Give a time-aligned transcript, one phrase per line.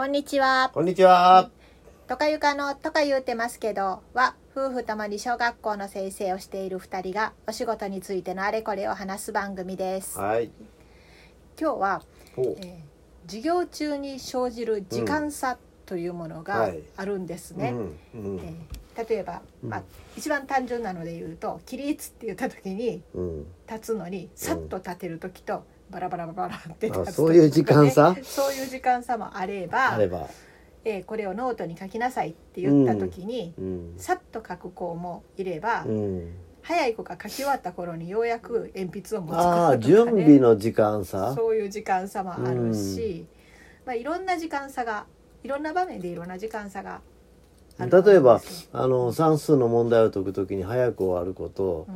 [0.00, 0.70] こんにちは。
[0.72, 1.50] こんにちは。
[2.08, 10.18] とかゆかのとか言うてますけどは夫婦ともに小学校の先生をしている二人がお仕事についてのあれこれを話す番組です。
[10.18, 10.50] はい。
[11.60, 12.02] 今日は、
[12.38, 12.74] おえー
[13.26, 17.74] 授業中に生じる時間差というものがはいあるんですね。
[18.14, 19.82] うんうんえー例えば、まあ、
[20.16, 23.46] 一番単純なので言うと起立って言った時にうん。
[23.68, 28.16] 立つのにさっと立てる時とバラバラバラバラって立つ時とかねあそういう時間差？
[28.22, 30.28] そういう時間差もあればあれば。
[30.84, 33.94] えーこれをノートに書きなさいって言った時に、うん。
[33.98, 36.32] さっと書く子もいれば、うん。
[36.62, 41.34] 早い子が書き終わった頃にようやく鉛筆を持つ子とあか、あ、ね、準備の時間差？
[41.34, 43.26] そういう時間差もあるし、
[43.84, 45.04] まあ、いろんな時間差が
[45.42, 47.02] いろんな場面でいろんな時間差が
[47.86, 48.40] 例えば
[48.72, 51.86] あの算数の問題を解くときに早く終わる子と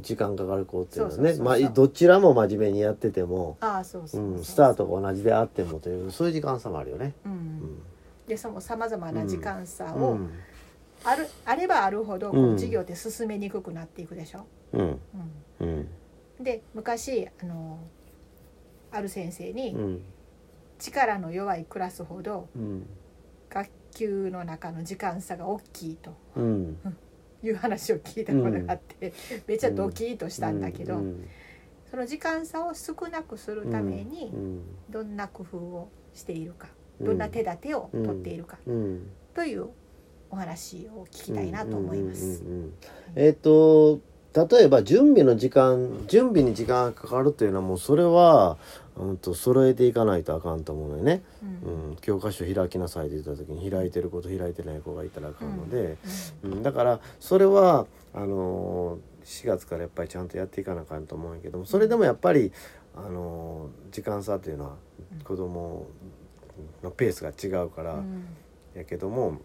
[0.00, 7.14] 時間かかる子っていうのはねまあどちらも真面目にやってても、スタートが同じであってもというそういう時間差もあるよね。
[7.26, 7.34] う、うん。
[7.34, 7.82] ん
[8.26, 10.30] でそのさまざまな時間差をうん。
[11.04, 14.46] ある、あればあるほどこううん授業って進めにくくなっていくでしょ？
[15.60, 17.78] うで昔あの
[18.90, 20.02] ある先生に、うん。
[20.76, 22.86] 力の弱いクラスほどうん
[23.50, 26.76] 学級の中の時間差が大きいとうん。
[27.42, 29.12] いう話を聞いたことがあって、
[29.46, 31.28] めっちゃドキッとしたんだけど、うん。
[31.90, 34.62] その時間差を少なくするためにうん。
[34.90, 39.10] どんな工夫をしているか、うんどんな手立てを取っているかうん。
[39.34, 39.68] という
[40.30, 42.42] お話を聞きたいなと思います。
[43.16, 44.00] えっ、と
[44.34, 48.58] 例えば準備の時間準備に時間がかかるというのはもうそれは、
[48.96, 51.22] うん、と揃えていかないとあかんと思うのよね、
[51.64, 51.90] うん。
[51.90, 55.96] うん、教科書開きなさいって言った時に開いてる子と開いてない子がいたらあかんので、
[56.42, 62.52] うんうんだからそれはあのー4月からやっぱりちゃんとやっていかなあかんと思うんやけどもそれでもやっぱり、
[62.94, 64.76] あのー時間差っていうのは
[65.24, 65.86] 子供
[66.82, 67.94] のペースが違うから。
[67.94, 68.26] うん。
[68.74, 69.40] やけども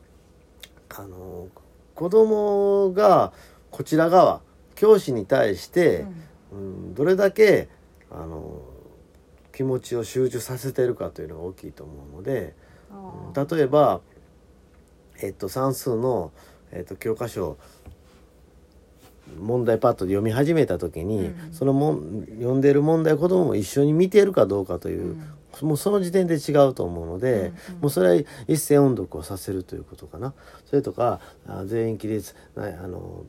[0.90, 1.48] あの
[1.96, 3.32] 子供が
[3.72, 4.42] こちら側
[4.76, 6.06] 教師に対して、
[6.52, 7.70] うん、どれだけ
[8.10, 8.62] あの
[9.60, 12.56] 気持ちを集中させてるかというのが大きいと思うので、
[13.36, 14.00] 例えば、
[15.22, 16.32] えっと、算数の、
[16.72, 17.58] えっと、教科書
[19.38, 25.18] 問題パッと読み始めた時に、うんそのもん読んでる問題を子供も一緒に見ているかどうかという、
[25.62, 25.68] うん。
[25.68, 27.82] もうその時点で違うと思うので、うんうん。
[27.82, 30.34] もうそれは一斉音読をさせるということかな。
[30.68, 33.26] それとかあ全員起立なあの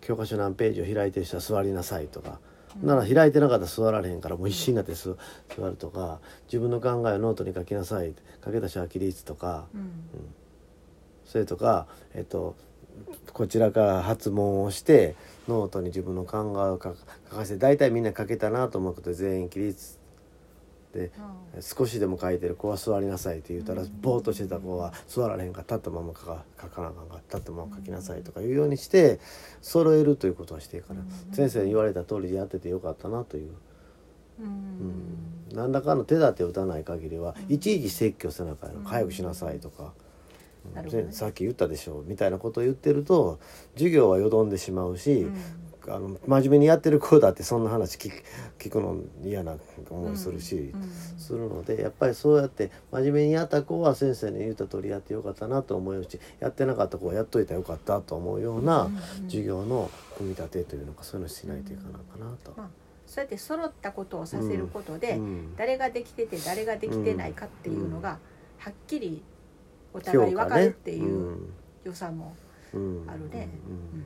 [0.00, 2.40] 教科書何ページを開いてる人は座りなさいとか、
[2.82, 5.16] なら開いてなかったら座られへんからもう必死になってす
[5.56, 9.90] 座るとか自分の考えをノートに書きなさい書けた人は起立とかうん。
[11.24, 12.56] それとかえっと
[13.32, 15.16] こちらから発問をして
[15.48, 16.94] ノートに自分の考えを書か
[17.30, 19.98] 書かせて大体みんな書けたなと思うとこで全員起立
[20.92, 21.10] で
[21.60, 29.18] 少しでも書いてる子は座りなさいって言ったらぼーっとしてた子は座られへんから立ったまま書か書かなあかんから立ったまま書きなさいとかいうようにして
[29.60, 31.00] 揃えるということをしてから
[31.34, 33.50] 先生に言われた通りでやっててよかったなという、
[34.40, 34.48] ううん。
[34.48, 39.94] ん、何らかの手立てを打たない限りはいちいち説教せなあかんの早くしなさいとか。
[40.64, 41.08] ね。
[41.10, 43.40] さっき言ったでしょみたいなことを言ってると
[43.74, 45.36] 授業はよどんでしまうし、うん
[45.88, 48.24] あの真面目にやってる子だってそんな話聞く
[48.58, 49.56] 聞くの嫌な
[49.90, 50.82] 思いするし、うん
[51.18, 58.90] するのでやっぱりそうやって真面目にやった子は先生に言った通りやってよかったなと思うしやってなかった子はやっといたらよかったと思うような
[59.26, 59.88] 授業の
[60.18, 62.52] 組み立てというのかそういうのをしないといかなかなと。
[62.56, 65.56] まあそうやって揃ったことをさせることで、うん。
[65.56, 68.18] 誰ができてて誰ができてないかっていうのが
[68.56, 69.22] はっきり
[69.92, 71.36] お互い分かるっていう
[71.84, 72.34] 良さも
[72.72, 73.04] うん。
[73.06, 73.50] あるね。
[73.66, 74.04] うん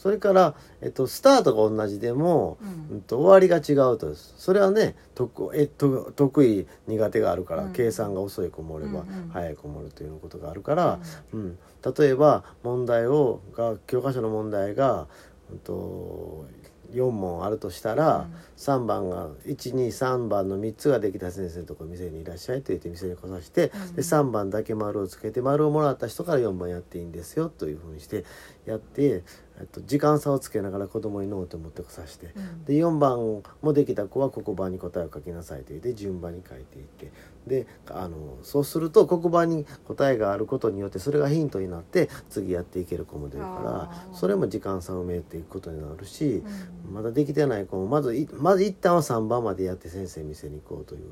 [0.00, 2.96] それから、えっと、スタートが同じでも、うん。
[2.96, 7.72] うんと終わりが違うとそれはね得えと得意苦手があるから、うん。
[7.74, 9.28] 計算が遅い子もおれば、うんうん。
[9.30, 10.98] 早い子もおるということがあるから、
[11.34, 11.58] うん。
[11.98, 15.06] 例えば問題をが教科書の問題が、
[15.50, 16.46] うん、と
[16.92, 18.34] 4問あるとしたら、うん。
[18.56, 23.94] 3番が123番の3つができた先生のとこ店にいらっしゃいと言って店に来させて、うん。
[23.96, 28.24] で3番だけ丸をつけて丸をもらった人から4番やっていいんですよというふうにして
[28.64, 29.24] やって、
[29.60, 32.32] えっと、時間差をつけながら子供にノートを持ってこさせて。
[32.34, 32.64] うん。
[32.64, 37.12] で4番もできた子は黒板に答えを書きなさいと言って順番に書いていって
[37.46, 44.14] であのそうすると黒板に答えがあることによってそれがヒントになって次やっていける子も出るかあらー。
[44.14, 46.42] それも時間差を埋めていくことになるし
[46.88, 46.94] うん。
[46.94, 51.10] まだできてない子もまずいまず一旦は3番までやって先生見せに行こうという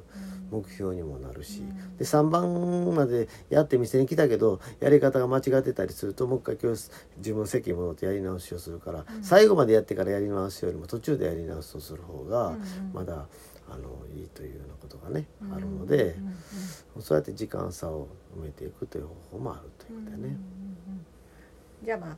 [0.51, 1.97] 目標にもなるしうん。
[1.97, 9.23] で3番までやって店に来たけどやり方が間違ってたりするともう一回教室自分の席に戻ってやり直しをするから、うん。
[9.23, 12.57] 最後までやってからやり直しよりも途中でやり直しをする方が
[12.93, 13.27] まだ
[13.71, 20.37] あのいいというようなことがね、うんあるので、うんそうやって時間差を埋めていくという方法もあるということだね。
[21.85, 22.17] じゃあまあ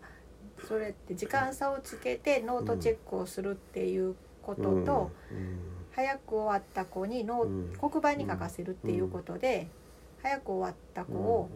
[0.67, 5.11] それって時間差をつけてノートチェックをするっていうことと、
[5.93, 7.73] 早く終わった子にノーうん。
[7.79, 9.69] 黒板に書かせるっていうことで、
[10.23, 11.51] 早く終わった子を、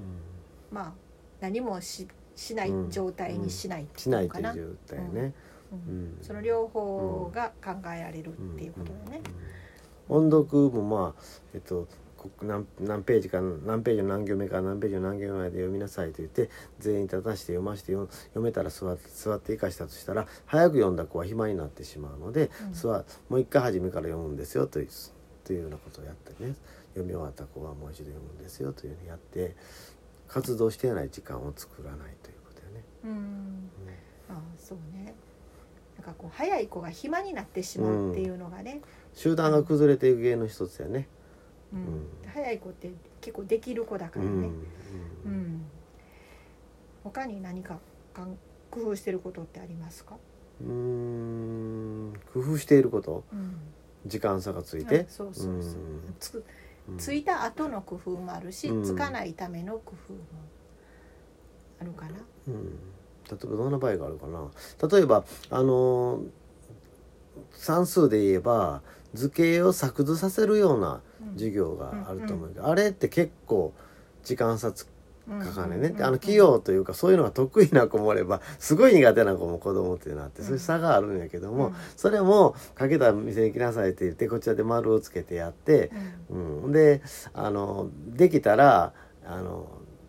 [0.71, 0.93] まあ
[1.41, 5.35] 何もししない状態にしないってしないいうのかな、という状態ね。
[5.73, 9.21] うんうんその両方が考えられるっていうことだね。
[10.09, 11.23] 音読もまあ
[11.55, 24.89] えっとこ何何ページか何ページの何行目から何ページの何行目まで読みなさいと言って全員立たして読まして読読めたら座って座って生かしたとしたら早く読んだ子は暇になってしまうので、うん座もう一回初めから読むんですよという
[25.45, 26.55] というようなことをやってね
[26.95, 29.55] 読み終わった子はもう一度読むんですよというふうにやって
[30.29, 32.85] 活動していない時間を作らないということよね。
[33.05, 33.71] うん。
[34.29, 35.15] ああそうね。
[35.97, 38.81] なんかこう早い子が暇になってしまうっていうのがね、
[39.15, 41.07] 集団が崩れていく原因の一つやね。
[41.73, 41.79] うん。
[41.79, 42.91] うん早い子って
[43.21, 44.43] 結構できる子だかうん。
[44.43, 44.53] らね、
[45.27, 45.63] うん。
[47.05, 47.79] 他に何か
[48.71, 50.17] 工夫してることってありますか、
[50.61, 52.13] うーん。
[52.33, 53.23] 工夫していること。
[53.33, 53.57] うん、
[54.07, 55.07] 時間差がついて。
[55.09, 56.15] あそうそうそう、うん。
[56.19, 56.45] つうん
[56.99, 58.85] ついた後の工夫もあるし、うん。
[58.85, 60.19] つかないための工夫も
[61.81, 62.13] あるかな。
[62.49, 64.51] うん、例えばどんな場合があるかな。
[64.89, 66.27] 例えばあのー
[67.51, 68.83] 算数で言えば
[69.13, 71.01] 図形を作図させるような
[71.35, 73.73] 授業があると思うけど、あれって結構
[74.23, 74.87] 時間差つ
[75.27, 81.75] かねんね、であの器用というかそういうのが得意な子もおればすごい苦手な子も子供っていうのがあってそういう差があるんやけども、うん。
[81.97, 85.91] それも「かけた店に行きなさい」って言ってこちらで丸をつけてやって、
[86.29, 88.93] うん、であのできたら
[89.27, 89.67] あの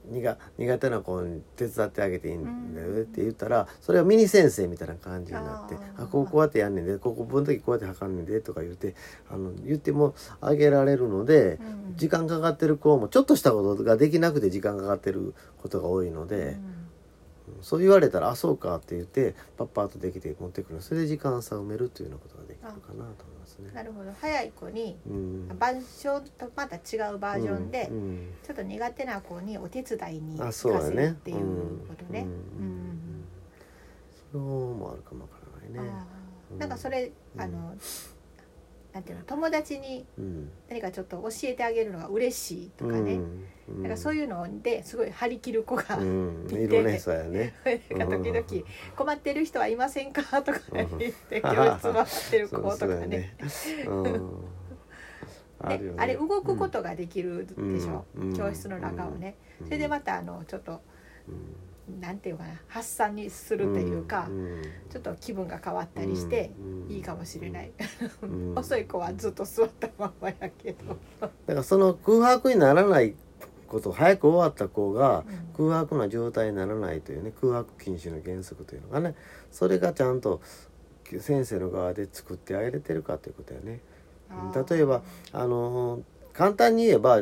[0.09, 8.95] 苦苦手な子に手伝ってあげていいんだよって言ったらそれはミニ先生みたいな感じになって「あこうこうやってやんねんでここ分の時こうやって測んねんで」とか言って
[9.29, 11.59] あの言ってもあげられるので
[11.89, 11.95] うん。
[11.95, 16.57] 時間かかってる子もちょっとしたことができなくて時間かかってることが多いので。
[17.61, 20.81] そう言われたら「あそうか」って言ってパッパッとできて持ってくる。
[20.81, 23.71] それで時間差を埋めるというようなことができるかなとますね。
[23.73, 24.11] なるほど。
[24.19, 25.47] 早い子にうん。
[25.59, 28.33] バージョンとまた違うバージョンで、うんうん。
[28.43, 32.25] ちょっと苦手な子にお手伝いにあ行かせるっていうことね。
[34.31, 35.37] それもあるかもわか
[35.71, 35.91] らないね。
[36.57, 37.41] なんかそれ、うん。
[37.41, 37.75] あの
[38.95, 40.49] なんていうの友達にうん。
[40.69, 43.19] 何かちょっと教えてあげるのが嬉しいとかね、
[43.67, 43.81] うん。
[43.83, 46.55] なんかそういうのですごい張り切る子が、うん、て。
[46.55, 47.53] いるねそうやね。
[47.91, 48.65] なんか時々
[48.95, 51.55] 「困ってる人はいませんか?」とか言ってうん。
[51.55, 53.07] 教室回ってる子とかね。
[53.07, 53.35] ね。
[55.67, 58.33] であれ動くことができるでしょ、うん。
[58.33, 59.67] 教室の中をね、うん。
[59.67, 60.79] それでまたあのちょっと
[61.89, 67.71] うんなんていうかな発散にするというか、んちょっと気分が変わったりしてうんいいかもしれない、
[68.23, 68.53] うん。
[68.57, 73.15] 遅い子はずっと座ったままやけど、だからその空白にならない
[73.67, 75.67] こと早く終わった子がうん。
[75.67, 79.15] 空白な状態にならないというね空白禁止の原則というのがね
[79.51, 80.41] それがちゃんと
[81.19, 83.79] 先生の側で作ってあげれてるかということやね。
[84.69, 86.01] 例えばあの
[86.33, 87.21] 簡単に言えば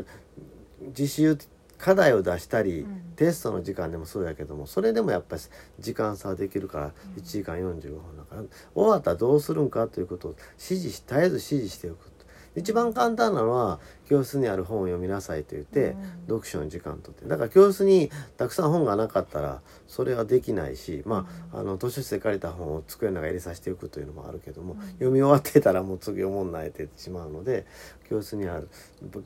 [0.87, 1.37] 自習
[1.77, 3.03] 課題を出したり、うん。
[3.15, 5.41] テストの時間でもそうやけどもそれでもやっぱり
[5.79, 7.21] 時間差はできるからうん。
[7.21, 8.43] 1時間45分だから、
[8.73, 12.09] 終わったらどうするんかということを指示し絶えず指示しておく
[12.55, 15.97] 一番簡単なのは教室にある本を読みなさいと言って、うん。
[16.27, 17.25] 読書の時間とって。
[17.25, 24.79] だから教室にたくさん本がなかったらそれはできないしまあ,、あの図書室で借りた本を机の中に入れさせておくというのもあるけども、うん。
[24.81, 27.65] 読み終わってたらもう次読もんないってしまうので
[28.09, 28.69] 教室にある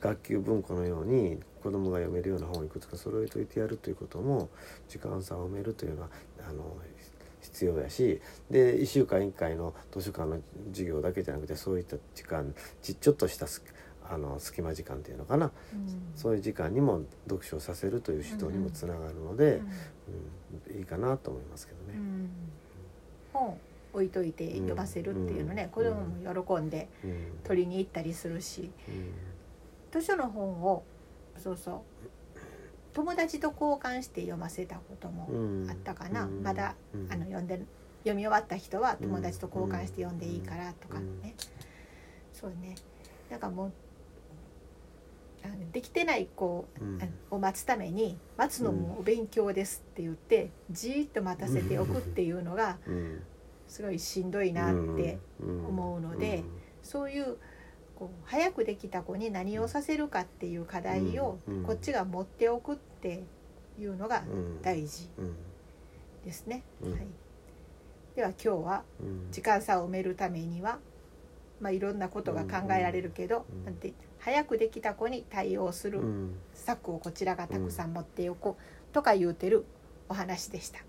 [0.00, 4.48] 学級文庫のように子供が読めるような本をいくつか揃えといてやるということも
[4.88, 6.08] 時間差を埋めるというのは
[6.48, 6.76] あの
[7.48, 10.40] 必要やしで1週間1回の図書館の
[10.70, 13.64] 授業だけじゃなくてそういった時間ちちょっとしたす
[14.10, 15.52] あの隙間時間っていうのかな。
[15.74, 16.12] うん。
[16.16, 19.62] そういう時間にも読書をさせるという指導にもつながるので、う
[20.70, 20.78] んうん。
[20.78, 21.98] いいかなと思いますけどね。
[21.98, 22.30] うん。
[23.34, 23.58] 本
[23.92, 27.38] 置いといて読ませるっていうのね、うん子供も喜んでうん。
[27.44, 28.70] 取りに行ったりするし。
[28.88, 29.12] うん。
[29.90, 30.84] 図書の本を
[31.36, 31.80] そうそう
[32.98, 35.70] 友達と交換して読ませたこともうん。
[35.70, 36.42] あったかな、うん。
[36.42, 37.12] まだうん。
[37.12, 37.60] あの読んで
[38.00, 41.36] 読み終わった人は友達と交換して読んでいいからとかね、
[42.32, 42.74] そうね。
[43.30, 43.72] なんかもう
[45.44, 46.98] あのできてない子うん。
[47.30, 53.22] を待つために待つのもお勉強ですって言ってじーっと待たせておくっていうのがうん。
[53.68, 56.42] すごいしんどいなって思うので
[56.82, 57.36] そういう
[57.94, 61.62] こう早くできた子に何をさせるかっていう課題をうん。
[61.64, 63.24] こっちが持っておくって
[63.78, 64.62] いうのがうん。
[64.62, 65.36] 大事うん。
[66.24, 66.62] ですね。
[66.82, 66.92] うん。
[66.92, 67.06] はい、
[68.16, 69.30] では今日はうん。
[69.30, 70.78] 時間差を埋めるためには
[71.60, 73.64] まあ、いろんなことが考えられるけど、うん。
[73.64, 76.36] なんて早くできた子に対応するうん。
[76.54, 79.64] 策をこちらがたくさん持っておこうとか言うてる
[80.08, 80.80] お話でした。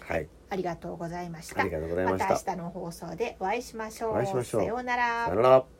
[0.00, 0.28] はい。
[0.48, 1.64] ありがとうございました。
[1.64, 1.70] ま
[2.18, 2.26] た。
[2.26, 4.26] た明日の放送でお会いしましょう。
[4.26, 4.60] しましょう。
[4.62, 5.26] さようなら。
[5.26, 5.79] さよなら